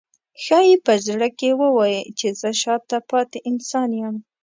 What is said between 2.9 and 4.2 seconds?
پاتې انسان یم.